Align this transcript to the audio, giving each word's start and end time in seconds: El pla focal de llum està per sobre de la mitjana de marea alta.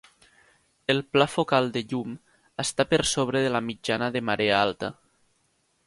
El 0.93 1.01
pla 1.15 1.27
focal 1.33 1.69
de 1.75 1.83
llum 1.91 2.17
està 2.65 2.87
per 2.95 3.01
sobre 3.13 3.45
de 3.47 3.53
la 3.57 3.65
mitjana 3.69 4.13
de 4.17 4.27
marea 4.31 4.61
alta. 4.67 4.95